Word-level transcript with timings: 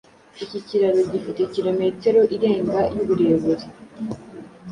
Iki 0.43 0.59
kiraro 0.67 1.01
gifite 1.11 1.41
kilometero 1.53 2.19
irenga 2.35 2.79
y’uburebure 2.95 3.65